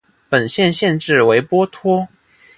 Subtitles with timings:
[0.29, 2.07] 本县县治为波托。